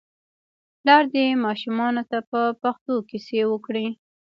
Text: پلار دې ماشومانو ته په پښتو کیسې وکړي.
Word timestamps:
پلار 0.79 1.03
دې 1.15 1.25
ماشومانو 1.45 2.03
ته 2.09 2.17
په 2.31 2.41
پښتو 2.61 2.93
کیسې 3.09 3.41
وکړي. 3.51 3.87